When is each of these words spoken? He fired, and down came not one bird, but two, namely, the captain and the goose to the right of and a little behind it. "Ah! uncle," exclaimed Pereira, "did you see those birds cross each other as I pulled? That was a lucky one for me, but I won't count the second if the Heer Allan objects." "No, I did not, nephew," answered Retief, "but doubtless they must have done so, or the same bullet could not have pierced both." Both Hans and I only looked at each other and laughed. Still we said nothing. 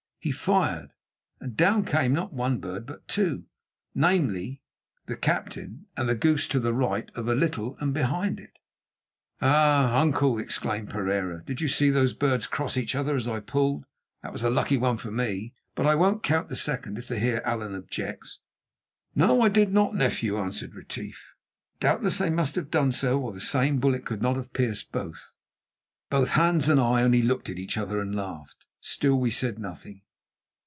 He 0.23 0.29
fired, 0.31 0.91
and 1.39 1.57
down 1.57 1.83
came 1.83 2.13
not 2.13 2.31
one 2.31 2.59
bird, 2.59 2.85
but 2.85 3.07
two, 3.07 3.45
namely, 3.95 4.61
the 5.07 5.15
captain 5.17 5.87
and 5.97 6.07
the 6.07 6.13
goose 6.13 6.47
to 6.49 6.59
the 6.59 6.75
right 6.75 7.09
of 7.15 7.27
and 7.27 7.29
a 7.29 7.41
little 7.43 7.71
behind 7.91 8.39
it. 8.39 8.59
"Ah! 9.41 9.99
uncle," 9.99 10.37
exclaimed 10.37 10.91
Pereira, 10.91 11.43
"did 11.43 11.59
you 11.59 11.67
see 11.67 11.89
those 11.89 12.13
birds 12.13 12.45
cross 12.45 12.77
each 12.77 12.93
other 12.93 13.15
as 13.15 13.27
I 13.27 13.39
pulled? 13.39 13.83
That 14.21 14.31
was 14.31 14.43
a 14.43 14.51
lucky 14.51 14.77
one 14.77 14.97
for 14.97 15.09
me, 15.09 15.55
but 15.73 15.87
I 15.87 15.95
won't 15.95 16.21
count 16.21 16.49
the 16.49 16.55
second 16.55 16.99
if 16.99 17.07
the 17.07 17.17
Heer 17.17 17.41
Allan 17.43 17.73
objects." 17.73 18.37
"No, 19.15 19.41
I 19.41 19.49
did 19.49 19.73
not, 19.73 19.95
nephew," 19.95 20.37
answered 20.37 20.75
Retief, 20.75 21.33
"but 21.79 21.79
doubtless 21.79 22.19
they 22.19 22.29
must 22.29 22.53
have 22.53 22.69
done 22.69 22.91
so, 22.91 23.19
or 23.19 23.31
the 23.33 23.41
same 23.41 23.79
bullet 23.79 24.05
could 24.05 24.21
not 24.21 24.35
have 24.35 24.53
pierced 24.53 24.91
both." 24.91 25.33
Both 26.11 26.29
Hans 26.37 26.69
and 26.69 26.79
I 26.79 27.01
only 27.01 27.23
looked 27.23 27.49
at 27.49 27.57
each 27.57 27.75
other 27.75 27.99
and 27.99 28.13
laughed. 28.13 28.65
Still 28.81 29.19
we 29.19 29.31
said 29.31 29.57
nothing. 29.57 30.03